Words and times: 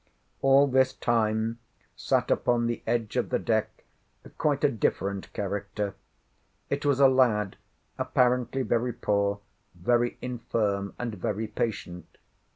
All 0.41 0.65
this 0.65 0.93
time 0.93 1.59
sat 1.95 2.31
upon 2.31 2.65
the 2.65 2.81
edge 2.87 3.17
of 3.17 3.29
the 3.29 3.37
deck 3.37 3.83
quite 4.39 4.63
a 4.63 4.71
different 4.71 5.31
character. 5.31 5.93
It 6.71 6.83
was 6.87 6.99
a 6.99 7.07
lad, 7.07 7.55
apparently 7.99 8.63
very 8.63 8.93
poor, 8.93 9.41
very 9.75 10.17
infirm, 10.19 10.95
and 10.97 11.13
very 11.13 11.45
patient. 11.45 12.17